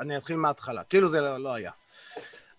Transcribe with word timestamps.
אני 0.00 0.16
אתחיל 0.16 0.36
מההתחלה, 0.36 0.84
כאילו 0.84 1.08
זה 1.08 1.20
לא, 1.20 1.38
לא 1.38 1.54
היה. 1.54 1.72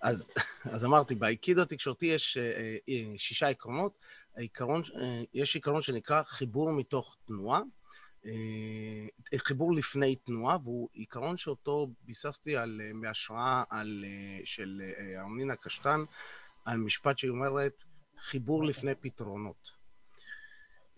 אז, 0.01 0.31
אז 0.63 0.85
אמרתי, 0.85 1.15
באייקידו 1.15 1.61
התקשורתי 1.61 2.05
יש 2.05 2.37
אה, 2.37 2.77
אה, 2.89 3.17
שישה 3.17 3.47
עקרונות. 3.47 4.05
העיקרון, 4.37 4.81
אה, 5.01 5.23
יש 5.33 5.55
עיקרון 5.55 5.81
שנקרא 5.81 6.23
חיבור 6.23 6.71
מתוך 6.71 7.17
תנועה, 7.25 7.61
חיבור 9.37 9.73
לפני 9.75 10.15
תנועה, 10.15 10.57
והוא 10.63 10.89
עיקרון 10.93 11.37
שאותו 11.37 11.87
ביססתי 12.01 12.57
על, 12.57 12.81
אה, 12.83 12.91
בהשראה 13.01 13.63
על, 13.69 14.05
של 14.43 14.81
אה, 15.49 15.55
קשטן, 15.55 15.99
על 16.65 16.77
משפט 16.77 17.17
שהיא 17.17 17.31
אומרת, 17.31 17.83
חיבור 18.19 18.65
לפני 18.65 18.95
פתרונות. 18.95 19.71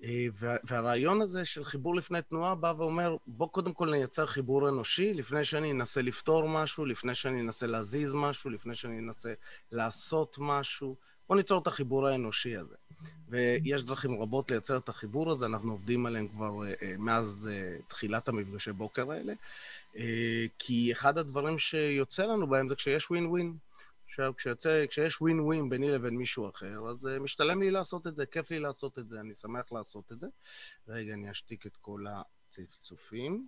אה, 0.03 0.27
והרעיון 0.63 1.21
הזה 1.21 1.45
של 1.45 1.65
חיבור 1.65 1.95
לפני 1.95 2.21
תנועה 2.21 2.55
בא 2.55 2.73
ואומר, 2.77 3.15
בוא 3.27 3.47
קודם 3.47 3.73
כל 3.73 3.89
נייצר 3.89 4.25
חיבור 4.25 4.69
אנושי, 4.69 5.13
לפני 5.13 5.45
שאני 5.45 5.71
אנסה 5.71 6.01
לפתור 6.01 6.49
משהו, 6.49 6.85
לפני 6.85 7.15
שאני 7.15 7.41
אנסה 7.41 7.67
להזיז 7.67 8.13
משהו, 8.13 8.49
לפני 8.49 8.75
שאני 8.75 8.99
אנסה 8.99 9.33
לעשות 9.71 10.37
משהו. 10.39 10.95
בוא 11.29 11.35
ניצור 11.35 11.61
את 11.61 11.67
החיבור 11.67 12.07
האנושי 12.07 12.57
הזה. 12.57 12.75
ויש 13.29 13.83
דרכים 13.83 14.21
רבות 14.21 14.51
לייצר 14.51 14.77
את 14.77 14.89
החיבור 14.89 15.31
הזה, 15.31 15.45
אנחנו 15.45 15.71
עובדים 15.71 16.05
עליהם 16.05 16.27
כבר 16.27 16.51
uh, 16.61 16.83
מאז 16.97 17.49
uh, 17.51 17.83
תחילת 17.87 18.27
המפגשי 18.27 18.71
בוקר 18.71 19.11
האלה. 19.11 19.33
כי 20.59 20.91
אחד 20.91 21.17
הדברים 21.17 21.59
שיוצא 21.59 22.25
לנו 22.25 22.47
בהם 22.47 22.69
זה 22.69 22.75
כשיש 22.75 23.11
ווין 23.11 23.25
ווין. 23.25 23.57
עכשיו, 24.19 24.35
כשיוצא, 24.35 24.85
כשיש 24.87 25.21
ווין 25.21 25.39
ווין 25.39 25.69
ביני 25.69 25.91
לבין 25.91 26.17
מישהו 26.17 26.49
אחר, 26.49 26.89
אז 26.89 27.05
uh, 27.05 27.19
משתלם 27.19 27.61
לי 27.61 27.71
לעשות 27.71 28.07
את 28.07 28.15
זה, 28.15 28.25
כיף 28.25 28.51
לי 28.51 28.59
לעשות 28.59 28.99
את 28.99 29.09
זה, 29.09 29.19
אני 29.19 29.35
שמח 29.35 29.71
לעשות 29.71 30.11
את 30.11 30.19
זה. 30.19 30.27
רגע, 30.87 31.13
אני 31.13 31.31
אשתיק 31.31 31.65
את 31.65 31.77
כל 31.77 32.05
הצפצופים. 32.09 33.47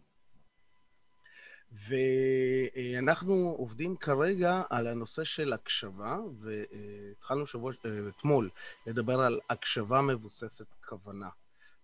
ואנחנו 1.71 3.55
עובדים 3.57 3.97
כרגע 3.97 4.61
על 4.69 4.87
הנושא 4.87 5.23
של 5.23 5.53
הקשבה, 5.53 6.17
והתחלנו 6.39 7.45
שבוע, 7.45 7.73
אתמול 8.17 8.49
לדבר 8.87 9.19
על 9.19 9.39
הקשבה 9.49 10.01
מבוססת 10.01 10.73
כוונה. 10.85 11.29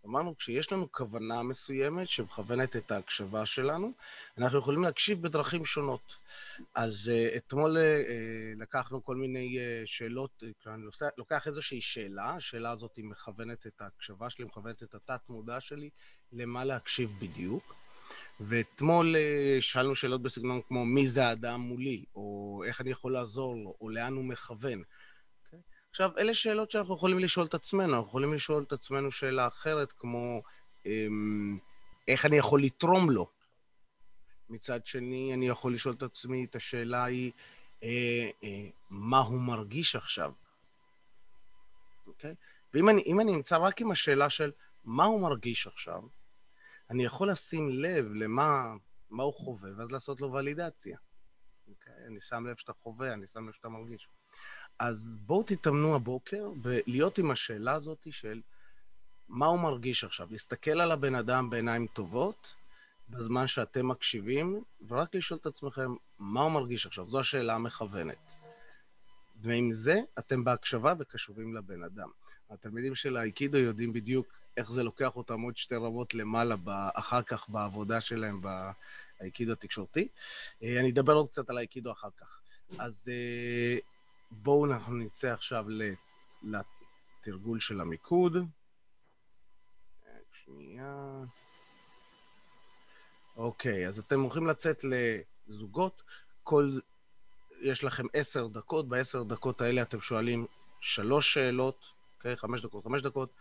אמרנו, 0.06 0.38
כשיש 0.38 0.72
לנו 0.72 0.92
כוונה 0.92 1.44
מסוימת 1.44 2.09
שמכוונת 2.09 2.75
את 2.75 2.92
ההקשבה 2.92 3.45
שלנו, 3.45 3.92
אנחנו 4.38 4.59
יכולים 4.59 4.84
להקשיב 4.84 5.22
בדרכים 5.22 5.66
שונות. 5.66 6.16
אז 6.75 7.12
uh, 7.14 7.38
אתמול 7.38 7.78
uh, 7.78 8.62
לקחנו 8.62 9.03
כל 9.03 9.16
מיני 9.16 9.58
uh, 9.58 9.62
שאלות, 9.86 10.44
אני 10.67 10.84
לוקח 11.17 11.47
איזושהי 11.47 11.81
שאלה, 11.81 12.30
השאלה 12.30 12.72
הזאת 12.72 12.95
היא 12.95 13.06
מכוונת 13.06 13.67
את 13.67 13.81
ההקשבה 13.81 14.30
שלי, 14.30 14.45
מכוונת 14.45 14.84
את 14.84 14.95
התת-מודע 14.95 15.62
שלי, 15.62 15.89
למה 16.34 16.64
להקשיב 16.64 17.12
בדיוק. 17.19 17.75
ואתמול 18.40 19.16
שאלנו 19.59 19.95
שאלות 19.95 20.22
בסגנון 20.22 20.62
כמו 20.67 20.86
מי 20.86 21.08
זה 21.08 21.28
האדם 21.28 21.59
מולי, 21.59 22.06
או 22.16 22.62
איך 22.67 22.81
אני 22.81 22.92
יכול 22.92 23.14
לעזור 23.14 23.56
לו, 23.56 23.75
או 23.81 23.90
לאן 23.90 24.14
הוא 24.14 24.25
מכוון. 24.25 24.84
עכשיו, 25.95 26.11
אלה 26.17 26.33
שאלות 26.33 26.71
שאנחנו 26.71 26.95
יכולים 26.95 27.19
לשאול 27.19 27.45
את 27.45 27.53
עצמנו. 27.53 27.93
אנחנו 27.93 28.07
יכולים 28.07 28.33
לשאול 28.33 28.63
את 28.63 28.71
עצמנו 28.71 29.11
שאלה 29.11 29.47
אחרת, 29.47 29.91
כמו 29.91 30.41
אמ, 30.85 31.57
איך 32.07 32.25
אני 32.25 32.38
יכול 32.38 32.63
לתרום 32.63 33.09
לו. 33.09 33.31
מצד 34.49 34.85
שני, 34.85 35.33
אני 35.33 35.47
יכול 35.47 35.73
לשאול 35.73 35.95
את 35.95 36.03
עצמי, 36.03 36.45
את 36.45 36.55
השאלה 36.55 37.03
היא, 37.03 37.31
אה, 37.83 38.29
אה, 38.43 38.69
מה 38.89 39.19
הוא 39.19 39.41
מרגיש 39.41 39.95
עכשיו? 39.95 40.33
אוקיי? 42.07 42.35
ואם 42.73 42.89
אני, 42.89 43.13
אני 43.21 43.35
אמצא 43.35 43.57
רק 43.57 43.81
עם 43.81 43.91
השאלה 43.91 44.29
של 44.29 44.51
מה 44.83 45.03
הוא 45.03 45.21
מרגיש 45.21 45.67
עכשיו, 45.67 46.01
אני 46.89 47.05
יכול 47.05 47.31
לשים 47.31 47.69
לב 47.69 48.05
למה 48.13 48.75
מה 49.09 49.23
הוא 49.23 49.33
חווה, 49.33 49.69
ואז 49.77 49.91
לעשות 49.91 50.21
לו 50.21 50.31
ולידציה. 50.31 50.97
אוקיי? 51.67 51.94
אני 52.07 52.22
שם 52.22 52.47
לב 52.47 52.55
שאתה 52.57 52.73
חווה, 52.73 53.13
אני 53.13 53.28
שם 53.28 53.47
לב 53.47 53.53
שאתה 53.53 53.69
מרגיש. 53.69 54.07
אז 54.80 55.16
בואו 55.25 55.44
תתאמנו 55.44 55.96
הבוקר 55.96 56.52
ולהיות 56.62 57.18
עם 57.18 57.31
השאלה 57.31 57.72
הזאת 57.74 58.08
של 58.12 58.41
מה 59.28 59.46
הוא 59.46 59.59
מרגיש 59.59 60.03
עכשיו. 60.03 60.28
להסתכל 60.31 60.81
על 60.81 60.91
הבן 60.91 61.16
אדם 61.16 61.50
בעיניים 61.50 61.88
טובות 61.88 62.56
בזמן 63.09 63.47
שאתם 63.47 63.88
מקשיבים, 63.88 64.64
ורק 64.88 65.16
לשאול 65.16 65.40
את 65.41 65.46
עצמכם 65.46 65.91
מה 66.19 66.41
הוא 66.41 66.52
מרגיש 66.52 66.85
עכשיו. 66.85 67.08
זו 67.08 67.19
השאלה 67.19 67.56
המכוונת. 67.56 68.35
ועם 69.41 69.74
זה 69.74 70.00
אתם 70.19 70.44
בהקשבה 70.44 70.94
וקשובים 71.00 71.56
לבן 71.56 71.84
אדם. 71.84 72.09
התלמידים 72.50 72.96
של 72.96 73.18
האיקידו 73.18 73.58
יודעים 73.58 73.94
בדיוק 73.94 74.28
איך 74.58 74.72
זה 74.72 74.84
לוקח 74.84 75.16
אותם 75.16 75.41
עוד 75.41 75.58
שתי 75.58 75.75
רבות 75.75 76.14
למעלה 76.14 76.56
אחר 76.94 77.22
כך 77.22 77.50
בעבודה 77.50 78.02
שלהם 78.02 78.41
באיקידו 79.19 79.52
התקשורתי. 79.52 80.08
אה, 80.64 80.80
אני 80.80 80.91
אדבר 80.91 81.14
עוד 81.14 81.30
קצת 81.30 81.50
על 81.50 81.58
האיקידו 81.58 81.91
אחר 81.91 82.09
כך. 82.18 82.40
אז 82.80 83.03
אה, 83.08 83.78
בואו 84.31 84.66
אנחנו 84.66 84.96
נצא 84.96 85.34
עכשיו 85.34 85.66
לתרגול 86.44 87.59
של 87.59 87.81
המיקוד. 87.81 88.38
שנייה. 90.46 91.24
אוקיי, 93.38 93.88
אז 93.88 94.00
אתם 94.00 94.22
הולכים 94.22 94.47
לצאת 94.47 94.84
לזוגות. 95.47 96.03
כל... 96.44 96.80
יש 97.62 97.84
לכם 97.84 98.06
עשר 98.14 98.47
דקות, 98.47 98.90
בעשר 98.90 99.24
דקות 99.24 99.62
האלה 99.62 99.81
אתם 99.81 100.02
שואלים 100.02 100.46
שלוש 100.81 101.34
שאלות, 101.34 101.85
אוקיי? 102.18 102.38
חמש 102.38 102.62
דקות, 102.62 102.84
חמש 102.84 103.02
דקות. 103.02 103.34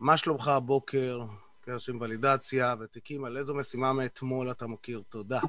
מה 0.00 0.18
שלומך 0.18 0.48
הבוקר? 0.48 1.24
כן, 1.62 1.72
עושים 1.72 2.00
ולידציה, 2.00 2.74
ותיקים 2.80 3.24
על 3.24 3.36
איזו 3.36 3.54
משימה 3.54 3.92
מאתמול 3.92 4.50
אתה 4.50 4.66
מכיר, 4.66 5.02
תודה. 5.08 5.40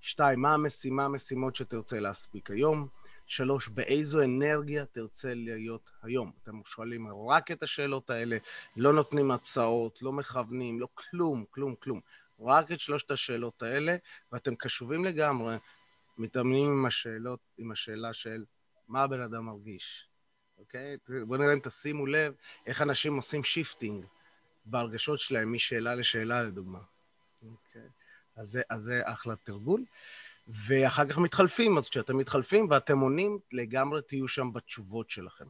שתיים, 0.00 0.40
מה 0.40 0.54
המשימה, 0.54 1.04
המשימות 1.04 1.56
שתרצה 1.56 2.00
להספיק 2.00 2.50
היום? 2.50 2.88
שלוש, 3.30 3.68
באיזו 3.68 4.22
אנרגיה 4.22 4.84
תרצה 4.84 5.34
להיות 5.34 5.90
היום? 6.02 6.32
אתם 6.42 6.60
שואלים 6.64 7.28
רק 7.28 7.50
את 7.50 7.62
השאלות 7.62 8.10
האלה, 8.10 8.36
לא 8.76 8.92
נותנים 8.92 9.30
הצעות, 9.30 10.02
לא 10.02 10.12
מכוונים, 10.12 10.80
לא 10.80 10.88
כלום, 10.94 11.44
כלום, 11.50 11.74
כלום. 11.74 12.00
רק 12.40 12.72
את 12.72 12.80
שלושת 12.80 13.10
השאלות 13.10 13.62
האלה, 13.62 13.96
ואתם 14.32 14.54
קשובים 14.54 15.04
לגמרי, 15.04 15.56
מתאמנים 16.18 16.70
עם 16.70 16.86
השאלות, 16.86 17.40
עם 17.58 17.72
השאלה 17.72 18.12
של 18.12 18.44
מה 18.88 19.02
הבן 19.02 19.20
אדם 19.20 19.44
מרגיש, 19.44 20.08
אוקיי? 20.58 20.96
בואו 21.26 21.40
נראה 21.40 21.52
אם 21.52 21.60
תשימו 21.62 22.06
לב 22.06 22.34
איך 22.66 22.82
אנשים 22.82 23.16
עושים 23.16 23.44
shifting 23.44 24.04
בהרגשות 24.64 25.20
שלהם 25.20 25.52
משאלה 25.52 25.94
לשאלה, 25.94 26.42
לדוגמה. 26.42 26.80
אוקיי? 27.42 27.88
אז 28.36 28.58
זה, 28.76 29.00
אחלה 29.04 29.36
תרגול. 29.36 29.84
ואחר 30.66 31.08
כך 31.08 31.18
מתחלפים, 31.18 31.78
אז 31.78 31.88
כשאתם 31.88 32.16
מתחלפים 32.16 32.70
ואתם 32.70 32.98
עונים, 32.98 33.38
לגמרי 33.52 34.02
תהיו 34.02 34.28
שם 34.28 34.52
בתשובות 34.52 35.10
שלכם. 35.10 35.44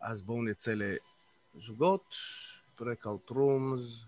אז 0.00 0.22
בואו 0.22 0.42
נצא 0.42 0.74
לזוגות, 1.54 2.14
breakout 2.78 3.30
rooms. 3.30 4.06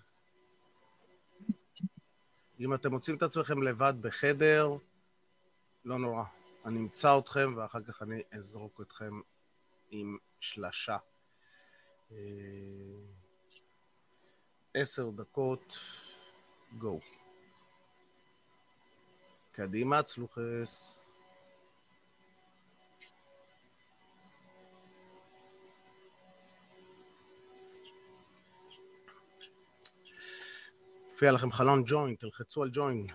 אם 2.61 2.75
אתם 2.75 2.91
מוצאים 2.91 3.17
את 3.17 3.23
עצמכם 3.23 3.63
לבד 3.63 3.95
בחדר, 4.03 4.69
לא 5.85 5.99
נורא. 5.99 6.25
אני 6.65 6.79
אמצא 6.79 7.19
אתכם 7.19 7.55
ואחר 7.57 7.83
כך 7.83 8.03
אני 8.03 8.23
אזרוק 8.33 8.81
אתכם 8.81 9.21
עם 9.91 10.17
שלשה. 10.41 10.97
אה, 12.13 12.17
עשר 14.75 15.11
דקות, 15.11 15.79
גו. 16.79 16.99
קדימה, 19.59 20.03
צלוחס. 20.03 21.05
מופיע 31.11 31.33
לכם 31.33 31.53
חלון 31.53 31.83
ג'וין, 31.87 32.15
תלחצו 32.15 32.63
על 32.63 32.71
ג'וין. 32.73 33.07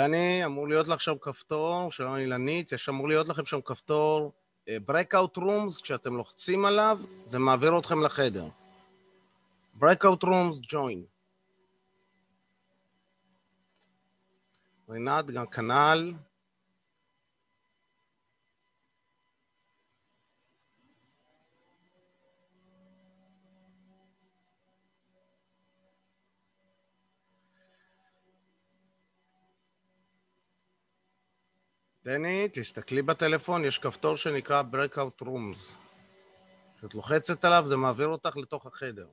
דני, 0.00 0.44
אמור 0.44 0.68
להיות 0.68 0.88
לך 0.88 1.00
שם 1.00 1.14
כפתור, 1.20 1.92
שלום 1.92 2.16
אילנית, 2.16 2.72
יש 2.72 2.88
אמור 2.88 3.08
להיות 3.08 3.28
לכם 3.28 3.44
שם 3.44 3.60
כפתור 3.60 4.32
uh, 4.64 4.70
breakout 4.90 5.38
rooms, 5.38 5.82
כשאתם 5.82 6.16
לוחצים 6.16 6.64
עליו, 6.64 7.00
זה 7.24 7.38
מעביר 7.38 7.78
אתכם 7.78 8.02
לחדר. 8.04 8.48
breakout 9.80 10.24
rooms, 10.24 10.72
join. 10.72 10.98
רינת, 14.88 15.26
גם 15.30 15.46
כנ"ל. 15.46 16.12
דני, 32.04 32.48
תסתכלי 32.52 33.02
בטלפון, 33.02 33.64
יש 33.64 33.78
כפתור 33.78 34.16
שנקרא 34.16 34.62
Breakout 34.72 35.22
Rooms. 35.22 35.74
כשאת 36.78 36.94
לוחצת 36.94 37.44
עליו, 37.44 37.64
זה 37.66 37.76
מעביר 37.76 38.08
אותך 38.08 38.36
לתוך 38.36 38.66
החדר. 38.66 39.06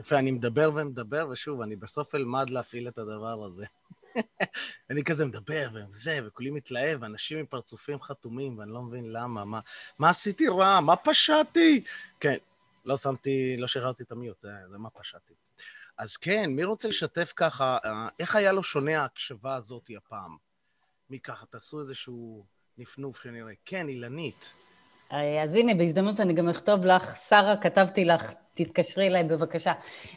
יפה, 0.00 0.18
אני 0.18 0.30
מדבר 0.30 0.70
ומדבר, 0.74 1.28
ושוב, 1.30 1.60
אני 1.60 1.76
בסוף 1.76 2.14
אלמד 2.14 2.50
להפעיל 2.50 2.88
את 2.88 2.98
הדבר 2.98 3.44
הזה. 3.44 3.66
אני 4.90 5.04
כזה 5.04 5.24
מדבר 5.24 5.68
וזה, 5.92 6.18
וכולי 6.26 6.50
מתלהב, 6.50 7.04
אנשים 7.04 7.38
עם 7.38 7.46
פרצופים 7.46 8.00
חתומים, 8.00 8.58
ואני 8.58 8.70
לא 8.70 8.82
מבין 8.82 9.12
למה, 9.12 9.44
מה, 9.44 9.60
מה 9.98 10.10
עשיתי 10.10 10.48
רע, 10.48 10.80
מה 10.80 10.96
פשעתי? 10.96 11.84
כן, 12.20 12.36
לא 12.84 12.96
שמתי, 12.96 13.56
לא 13.58 13.66
שחררתי 13.66 14.02
את 14.02 14.12
המיוט, 14.12 14.42
זה, 14.42 14.48
זה 14.70 14.78
מה 14.78 14.90
פשעתי. 14.90 15.34
אז 15.98 16.16
כן, 16.16 16.50
מי 16.50 16.64
רוצה 16.64 16.88
לשתף 16.88 17.32
ככה, 17.36 17.78
אה, 17.84 18.08
איך 18.18 18.36
היה 18.36 18.52
לו 18.52 18.62
שונה 18.62 19.02
ההקשבה 19.02 19.54
הזאת 19.54 19.90
הפעם? 19.96 20.36
מי 21.10 21.20
ככה, 21.20 21.46
תעשו 21.46 21.80
איזשהו 21.80 22.46
נפנוף 22.78 23.22
שנראה. 23.22 23.52
כן, 23.64 23.88
אילנית. 23.88 24.52
אה, 25.12 25.42
אז 25.42 25.54
הנה, 25.54 25.74
בהזדמנות 25.74 26.20
אני 26.20 26.32
גם 26.32 26.48
אכתוב 26.48 26.86
לך, 26.86 27.16
שרה, 27.16 27.56
כתבתי 27.56 28.04
לך, 28.04 28.32
תתקשרי 28.54 29.06
אליי 29.06 29.24
בבקשה. 29.24 29.72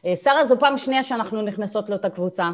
אה, 0.05 0.15
שרה, 0.15 0.45
זו 0.45 0.59
פעם 0.59 0.77
שנייה 0.77 1.03
שאנחנו 1.03 1.41
נכנסות 1.41 1.89
לאותה 1.89 2.09
קבוצה, 2.09 2.51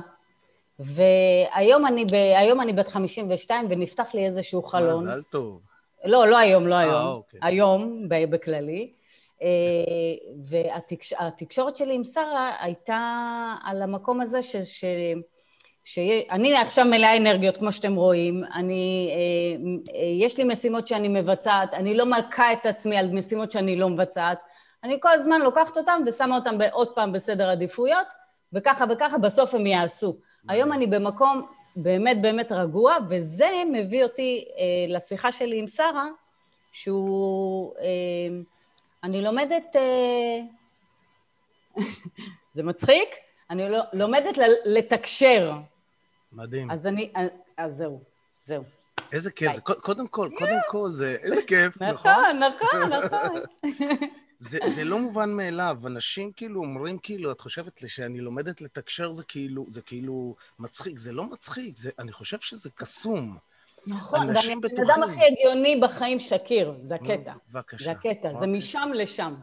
והיום 0.80 1.86
אני, 1.86 2.06
ב, 2.06 2.14
אני 2.62 2.74
בת 2.74 2.88
52 2.88 3.68
ונפתח 3.70 4.10
לי 4.14 4.26
איזשהו 4.26 4.64
חלון. 4.64 5.04
מזל 5.04 5.22
טוב. 5.30 5.60
לא, 6.06 6.28
לא 6.28 6.38
היום, 6.38 6.68
לא 6.68 6.76
היום. 6.76 7.06
아, 7.06 7.08
אוקיי. 7.08 7.40
היום, 7.44 8.10
בכללי. 8.10 8.94
אה, 9.42 9.48
והתקשורת 10.48 11.78
שלי 11.78 11.94
עם 11.94 12.04
שרה 12.04 12.52
הייתה 12.60 13.00
על 13.64 13.82
המקום 13.82 14.22
הזה 14.22 14.42
ש... 14.42 14.56
ש 14.56 14.86
שאני 15.84 16.58
עכשיו 16.58 16.86
מלאה 16.86 17.18
אנרגיות, 17.18 17.58
כמו 17.58 17.72
שאתם 17.72 17.96
רואים, 17.96 18.44
אני, 18.54 19.12
אה, 19.12 19.96
אה, 19.96 20.06
יש 20.06 20.38
לי 20.38 20.44
משימות 20.44 20.88
שאני 20.88 21.08
מבצעת, 21.08 21.74
אני 21.74 21.98
לא 21.98 22.06
מלכה 22.06 22.54
את 22.54 22.66
עצמי 22.66 22.98
על 22.98 23.12
משימות 23.12 23.52
שאני 23.52 23.76
לא 23.76 23.90
מבצעת, 23.90 24.40
אני 24.84 24.98
כל 25.02 25.10
הזמן 25.10 25.42
לוקחת 25.42 25.78
אותם 25.78 26.02
ושמה 26.08 26.36
אותם 26.36 26.58
עוד 26.72 26.96
פעם 26.96 27.12
בסדר 27.12 27.50
עדיפויות, 27.50 28.08
וככה 28.54 28.86
וככה 28.90 29.18
בסוף 29.18 29.54
הם 29.56 29.66
יעשו. 29.66 30.18
היום 30.48 30.74
אני 30.74 30.88
במקום 30.88 31.46
באמת 31.76 32.22
באמת 32.22 32.52
רגוע, 32.52 32.98
וזה 33.10 33.50
מביא 33.72 34.04
אותי 34.04 34.46
אה, 34.58 34.96
לשיחה 34.96 35.32
שלי 35.32 35.60
עם 35.60 35.68
שרה, 35.68 36.08
שהוא... 36.72 37.74
אני 39.04 39.22
לומדת... 39.22 39.76
זה 42.56 42.64
מצחיק? 42.64 43.10
אני 43.50 43.70
לא, 43.70 43.80
לומדת 43.94 44.38
לתקשר. 44.66 45.54
מדהים. 46.34 46.72
אז 46.72 46.88
אני, 46.88 47.12
אז 47.58 47.74
זהו, 47.74 48.02
זהו. 48.44 48.64
איזה 49.12 49.32
כיף, 49.32 49.56
זה, 49.56 49.62
קודם 49.62 50.08
כל, 50.08 50.30
קודם 50.38 50.60
כל, 50.68 50.90
זה, 50.92 51.16
איזה 51.22 51.42
כיף, 51.48 51.82
נכון? 51.82 52.12
נכון, 52.12 52.40
נכון, 52.40 52.90
נכון. 52.94 53.42
זה, 54.40 54.60
זה 54.68 54.84
לא 54.84 55.00
מובן 55.00 55.30
מאליו, 55.30 55.78
אנשים 55.86 56.32
כאילו 56.32 56.62
אומרים 56.62 56.98
כאילו, 56.98 57.32
את 57.32 57.42
חושבת 57.42 57.84
שאני 57.88 58.22
לומדת 58.22 58.62
לתקשר 58.62 59.12
זה 59.12 59.24
כאילו, 59.24 59.66
זה 59.70 59.82
כאילו 59.82 60.36
מצחיק, 60.60 61.00
זה 61.00 61.12
לא 61.12 61.24
מצחיק, 61.24 61.78
זה, 61.78 61.90
אני 62.00 62.12
חושב 62.12 62.40
שזה 62.40 62.70
קסום. 62.70 63.38
נכון, 63.88 64.28
ואני 64.28 64.54
הבן 64.54 64.70
אדם 64.90 65.04
הכי 65.04 65.26
הגיוני 65.26 65.80
בחיים 65.82 66.20
שקיר, 66.20 66.74
זה 66.82 66.96
הקטע. 66.96 67.34
בבקשה. 67.52 67.84
זה 67.86 67.92
הקטע, 67.92 68.30
זה 68.30 68.36
אוקיי. 68.36 68.48
משם 68.48 68.90
לשם. 68.96 69.36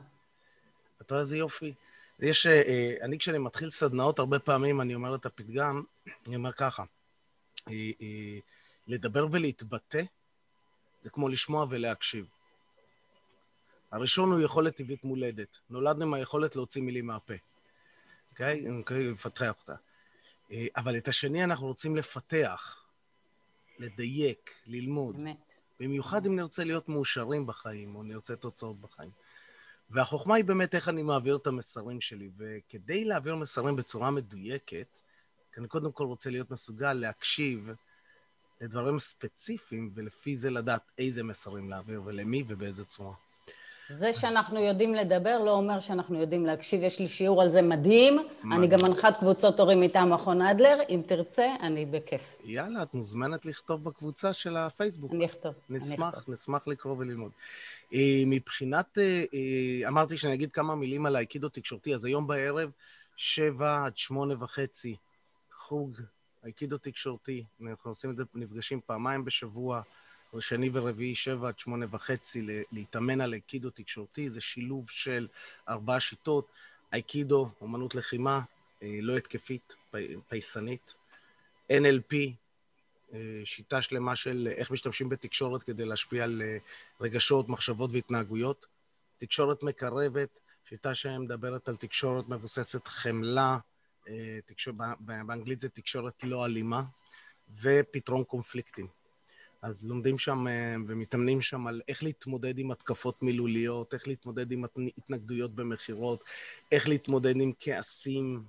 אתה 1.03 1.15
רואה 1.15 1.23
איזה 1.23 1.37
יופי? 1.37 1.75
יש, 2.21 2.47
אה, 2.47 2.63
אה, 2.63 2.97
אני 3.03 3.19
כשאני 3.19 3.39
מתחיל 3.39 3.71
סדנאות, 3.71 4.19
הרבה 4.19 4.39
פעמים 4.39 4.81
אני 4.81 4.95
אומר 4.95 5.15
את 5.15 5.27
הפתגם, 5.27 5.83
אני 6.27 6.37
אומר 6.37 6.53
ככה, 6.53 6.85
אה, 7.69 8.39
לדבר 8.87 9.27
ולהתבטא 9.33 10.03
זה 11.03 11.11
כמו 11.11 11.29
לשמוע 11.29 11.67
ולהקשיב. 11.71 12.27
הראשון 13.93 14.33
הוא 14.33 14.41
יכולת 14.41 14.77
טבעית 14.77 15.05
מולדת. 15.05 15.59
נולדנו 15.71 16.05
עם 16.05 16.15
היכולת 16.15 16.57
להוציא 16.57 16.83
מילים 16.83 17.07
מהפה, 17.07 17.35
אוקיי? 18.31 18.65
Okay? 18.67 18.93
לפתח 18.95 19.55
אותה. 19.61 19.75
אבל 20.77 20.97
את 20.97 21.09
השני 21.09 21.45
אנחנו 21.45 21.67
רוצים 21.67 21.97
לפתח, 21.97 22.87
לדייק, 23.79 24.55
ללמוד. 24.67 25.17
באמת. 25.17 25.53
במיוחד 25.81 26.27
אם 26.27 26.37
נרצה 26.37 26.65
להיות 26.65 26.89
מאושרים 26.89 27.47
בחיים, 27.47 27.97
או 27.97 28.03
נרצה 28.03 28.37
תוצאות 28.37 28.81
בחיים. 28.81 29.11
והחוכמה 29.91 30.35
היא 30.35 30.45
באמת 30.45 30.75
איך 30.75 30.89
אני 30.89 31.03
מעביר 31.03 31.37
את 31.37 31.47
המסרים 31.47 32.01
שלי. 32.01 32.31
וכדי 32.37 33.05
להעביר 33.05 33.35
מסרים 33.35 33.77
בצורה 33.77 34.11
מדויקת, 34.11 34.99
אני 35.59 35.69
קודם 35.69 35.93
כל 35.93 36.05
רוצה 36.05 36.31
להיות 36.31 36.51
מסוגל 36.51 36.93
להקשיב 36.93 37.71
לדברים 38.61 38.99
ספציפיים, 38.99 39.91
ולפי 39.95 40.37
זה 40.37 40.51
לדעת 40.51 40.83
איזה 40.99 41.23
מסרים 41.23 41.71
להעביר 41.71 42.03
ולמי 42.05 42.45
ובאיזה 42.49 42.85
צורה. 42.85 43.15
זה 43.89 44.13
שאנחנו 44.13 44.61
יודעים 44.61 44.95
לדבר 44.95 45.39
לא 45.39 45.51
אומר 45.51 45.81
שאנחנו 45.81 46.21
יודעים 46.21 46.47
להקשיב. 46.47 46.83
יש 46.83 46.99
לי 46.99 47.09
שיעור 47.09 47.43
על 47.43 47.51
זה 47.51 47.63
מדהים. 47.63 48.15
מדהים. 48.17 48.53
אני 48.53 48.67
גם 48.67 48.79
מנחת 48.83 49.17
קבוצות 49.17 49.61
הורים 49.61 49.81
מטעם 49.81 50.13
מכון 50.13 50.43
אדלר. 50.43 50.79
אם 50.89 51.03
תרצה, 51.07 51.47
אני 51.61 51.87
בכיף. 51.87 52.37
יאללה, 52.45 52.83
את 52.83 52.95
מוזמנת 52.95 53.47
לכתוב 53.47 53.85
בקבוצה 53.85 54.33
של 54.33 54.57
הפייסבוק. 54.57 55.13
אני 55.13 55.25
אכתוב. 55.25 55.55
נשמח, 55.71 56.15
אני 56.15 56.35
נשמח 56.35 56.69
לקרוא 56.69 56.97
וללמוד. 56.99 57.31
אה, 57.93 58.23
מבחינת, 58.27 58.99
אה, 58.99 59.25
אה, 59.35 59.89
אמרתי 59.89 60.19
שאני 60.19 60.35
אגיד 60.35 60.53
כמה 60.53 60.75
מילים 60.75 61.07
על 61.07 61.17
האייקידו 61.17 61.49
תקשורתי, 61.49 61.95
אז 61.95 62.05
היום 62.05 62.27
בערב, 62.27 62.71
שבע 63.17 63.85
עד 63.85 63.97
שמונה 63.97 64.35
וחצי, 64.45 64.97
חוג 65.53 66.01
אייקידו 66.45 66.79
תקשורתי. 66.79 67.45
אנחנו 67.63 67.91
עושים 67.91 68.11
את 68.11 68.17
זה, 68.17 68.25
נפגשים 68.35 68.81
פעמיים 68.87 69.25
בשבוע. 69.25 69.83
שני 70.41 70.71
ורביעי, 70.73 71.15
שבע 71.15 71.49
עד 71.49 71.59
שמונה 71.59 71.87
וחצי, 71.91 72.47
להתאמן 72.73 73.21
על 73.21 73.33
אייקידו 73.33 73.71
תקשורתי. 73.71 74.31
זה 74.31 74.41
שילוב 74.41 74.91
של 74.91 75.29
ארבע 75.69 76.01
שיטות, 76.01 76.49
אייקידו, 76.93 77.51
אומנות 77.61 77.95
לחימה, 77.95 78.41
לא 78.83 79.17
התקפית, 79.17 79.73
פייסנית, 80.29 80.95
NLP, 81.73 82.15
שיטה 83.45 83.83
שלמה 83.83 84.17
של 84.17 84.49
איך 84.57 84.71
משתמשים 84.71 85.09
בתקשורת 85.09 85.63
כדי 85.63 85.85
להשפיע 85.85 86.25
על 86.25 86.43
אה, 86.43 86.59
רגשות, 87.01 87.49
מחשבות 87.49 87.91
והתנהגויות. 87.93 88.67
תקשורת 89.19 89.63
מקרבת, 89.63 90.41
שיטה 90.69 90.95
שמדברת 90.95 91.69
על 91.69 91.77
תקשורת 91.77 92.29
מבוססת 92.29 92.87
חמלה, 92.87 93.59
תקשור, 94.47 94.75
באנגלית 95.01 95.61
זה 95.61 95.69
תקשורת 95.69 96.25
לא 96.25 96.45
אלימה, 96.45 96.83
ופתרון 97.61 98.25
קונפליקטים. 98.25 98.87
אז 99.63 99.87
לומדים 99.87 100.19
שם 100.19 100.49
אה, 100.49 100.75
ומתאמנים 100.87 101.43
שם 101.43 101.67
על 101.67 101.81
איך 101.89 102.03
להתמודד 102.03 102.59
עם 102.59 102.71
התקפות 102.71 103.23
מילוליות, 103.23 103.95
איך 103.95 104.09
להתמודד 104.09 104.53
עם 104.53 104.65
התנגדויות 104.99 105.55
במכירות, 105.55 106.25
איך 106.73 106.89
להתמודד 106.89 107.41
עם 107.41 107.53
כעסים 107.59 108.45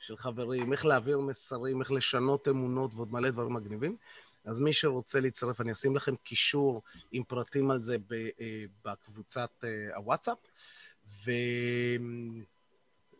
של 0.00 0.16
חברים, 0.16 0.72
איך 0.72 0.86
להעביר 0.86 1.20
מסרים, 1.20 1.80
איך 1.80 1.92
לשנות 1.92 2.48
אמונות 2.48 2.94
ועוד 2.94 3.12
מלא 3.12 3.30
דברים 3.30 3.52
מגניבים. 3.52 3.96
אז 4.44 4.58
מי 4.58 4.72
שרוצה 4.72 5.20
להצטרף, 5.20 5.60
אני 5.60 5.72
אשים 5.72 5.96
לכם 5.96 6.16
קישור 6.16 6.82
עם 7.12 7.24
פרטים 7.24 7.70
על 7.70 7.82
זה 7.82 7.96
אה, 8.12 8.64
בקבוצת 8.84 9.50
אה, 9.64 9.96
הוואטסאפ, 9.96 10.38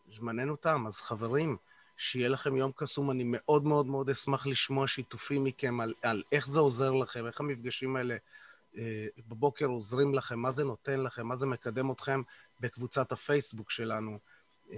וזמננו 0.09 0.55
תם, 0.55 0.87
אז 0.87 1.01
חברים, 1.01 1.57
שיהיה 1.97 2.29
לכם 2.29 2.55
יום 2.55 2.71
קסום. 2.75 3.11
אני 3.11 3.23
מאוד 3.25 3.63
מאוד 3.63 3.85
מאוד 3.85 4.09
אשמח 4.09 4.47
לשמוע 4.47 4.87
שיתופים 4.87 5.43
מכם 5.43 5.81
על, 5.81 5.93
על 6.01 6.23
איך 6.31 6.47
זה 6.47 6.59
עוזר 6.59 6.91
לכם, 6.91 7.27
איך 7.27 7.39
המפגשים 7.39 7.95
האלה 7.95 8.15
אה, 8.77 9.07
בבוקר 9.27 9.65
עוזרים 9.65 10.13
לכם, 10.13 10.39
מה 10.39 10.51
זה 10.51 10.63
נותן 10.63 10.99
לכם, 10.99 11.27
מה 11.27 11.35
זה 11.35 11.45
מקדם 11.45 11.91
אתכם 11.91 12.21
בקבוצת 12.59 13.11
הפייסבוק 13.11 13.71
שלנו. 13.71 14.19
אה, 14.71 14.77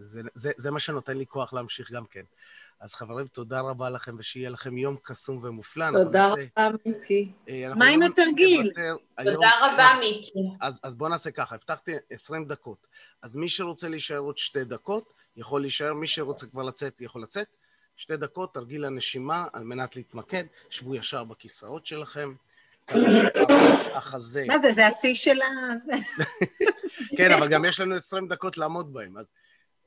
זה, 0.00 0.20
זה, 0.34 0.52
זה 0.56 0.70
מה 0.70 0.80
שנותן 0.80 1.16
לי 1.16 1.26
כוח 1.26 1.52
להמשיך 1.52 1.92
גם 1.92 2.06
כן. 2.06 2.22
אז 2.80 2.94
חברים, 2.94 3.26
תודה 3.26 3.60
רבה 3.60 3.90
לכם, 3.90 4.16
ושיהיה 4.18 4.50
לכם 4.50 4.78
יום 4.78 4.96
קסום 5.02 5.44
ומופלא. 5.44 5.90
תודה 5.92 6.28
רבה, 6.28 6.76
מיקי. 6.86 7.32
אה, 7.48 7.72
מה 7.76 7.86
עם 7.86 8.02
התרגיל? 8.02 8.72
תודה 9.24 9.50
רבה, 9.60 9.88
מיקי. 10.00 10.30
אז, 10.60 10.80
אז 10.82 10.94
בואו 10.94 11.10
נעשה 11.10 11.30
ככה, 11.30 11.54
הבטחתי 11.54 11.92
20 12.10 12.44
דקות. 12.44 12.86
אז 13.22 13.36
מי 13.36 13.48
שרוצה 13.48 13.88
להישאר 13.88 14.18
עוד 14.18 14.38
שתי 14.38 14.64
דקות, 14.64 15.12
יכול 15.36 15.60
להישאר, 15.60 15.94
מי 15.94 16.06
שרוצה 16.06 16.46
כבר 16.46 16.62
לצאת, 16.62 17.00
יכול 17.00 17.22
לצאת. 17.22 17.46
שתי 17.96 18.16
דקות, 18.16 18.54
תרגיל 18.54 18.84
הנשימה 18.84 19.46
על 19.52 19.64
מנת 19.64 19.96
להתמקד, 19.96 20.44
שבו 20.70 20.94
ישר 20.94 21.24
בכיסאות 21.24 21.86
שלכם. 21.86 22.34
החזה... 23.94 24.44
מה 24.48 24.58
זה, 24.58 24.70
זה 24.70 24.86
השיא 24.86 25.14
של 25.14 25.40
ה... 25.42 25.46
כן, 27.16 27.32
אבל 27.32 27.48
גם 27.48 27.64
יש 27.64 27.80
לנו 27.80 27.94
20 27.94 28.28
דקות 28.28 28.58
לעמוד 28.58 28.92
בהם. 28.92 29.16
אז 29.16 29.26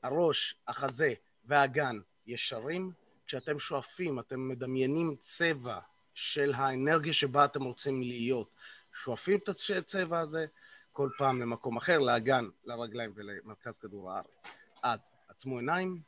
הראש, 0.02 0.54
החזה 0.68 1.12
והאגן 1.44 1.98
ישרים. 2.26 2.92
כשאתם 3.26 3.58
שואפים, 3.58 4.18
אתם 4.18 4.48
מדמיינים 4.48 5.16
צבע 5.18 5.78
של 6.14 6.52
האנרגיה 6.54 7.12
שבה 7.12 7.44
אתם 7.44 7.64
רוצים 7.64 8.02
להיות. 8.02 8.48
שואפים 8.94 9.38
את 9.38 9.48
הצבע 9.48 10.18
הזה 10.18 10.46
כל 10.92 11.10
פעם 11.18 11.40
למקום 11.42 11.76
אחר, 11.76 11.98
לאגן, 11.98 12.48
לרגליים 12.64 13.12
ולמרכז 13.14 13.78
כדור 13.78 14.12
הארץ. 14.12 14.46
אז 14.82 15.10
עצמו 15.28 15.58
עיניים, 15.58 16.00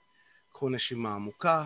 קחו 0.50 0.68
נשימה 0.68 1.14
עמוקה, 1.14 1.64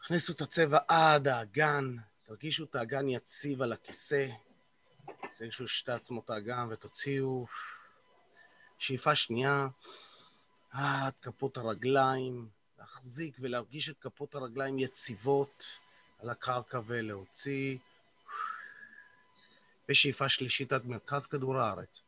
הכניסו 0.00 0.32
את 0.32 0.40
הצבע 0.40 0.78
עד 0.88 1.28
האגן, 1.28 1.96
תרגישו 2.32 2.64
את 2.64 2.74
האגן 2.74 3.08
יציב 3.08 3.62
על 3.62 3.72
הכיסא, 3.72 4.26
תרגישו 5.36 5.68
שתי 5.68 5.92
עצמות 5.92 6.30
האגן 6.30 6.68
ותוציאו 6.70 7.46
שאיפה 8.78 9.14
שנייה 9.14 9.68
עד 10.70 11.12
כפות 11.22 11.56
הרגליים, 11.56 12.48
להחזיק 12.78 13.36
ולהרגיש 13.40 13.88
את 13.88 13.98
כפות 14.00 14.34
הרגליים 14.34 14.78
יציבות 14.78 15.80
על 16.18 16.30
הקרקע 16.30 16.80
ולהוציא. 16.86 17.78
ושאיפה 19.88 20.28
שלישית 20.28 20.72
עד 20.72 20.86
מרכז 20.86 21.26
כדור 21.26 21.58
הארץ. 21.58 22.00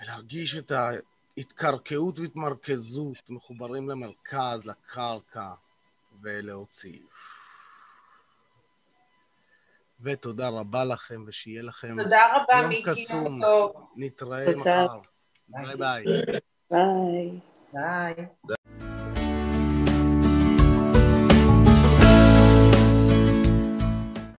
ולהרגיש 0.00 0.56
את 0.56 0.72
ההתקרקעות 0.72 2.18
והתמרכזות 2.18 3.30
מחוברים 3.30 3.88
למרכז, 3.88 4.66
לקרקע, 4.66 5.54
ולהוציא. 6.22 6.98
ותודה 10.02 10.48
רבה 10.48 10.84
לכם, 10.84 11.24
ושיהיה 11.26 11.62
לכם 11.62 12.02
תודה 12.02 12.26
רבה, 12.36 12.68
מיקי. 12.68 12.90
יום 12.90 12.96
קסום. 12.96 13.40
נתראה 13.96 14.44
מחר. 14.56 14.86
ביי 15.48 15.76
ביי. 15.76 16.04
ביי. 16.70 17.40
ביי. 17.72 18.26